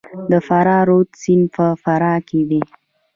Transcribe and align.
د 0.31 0.33
فرا 0.47 0.79
رود 0.89 1.09
سیند 1.21 1.45
په 1.55 1.65
فراه 1.83 2.17
کې 2.27 2.41
دی 2.49 2.61